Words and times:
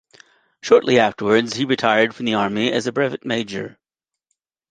Shortly 0.63 0.97
afterwards 0.97 1.57
he 1.57 1.65
retired 1.65 2.15
from 2.15 2.25
the 2.25 2.33
Army 2.33 2.71
as 2.71 2.87
a 2.87 2.91
brevet 2.91 3.23
major. 3.23 3.77